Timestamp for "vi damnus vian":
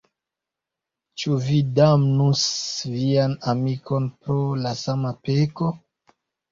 1.49-3.39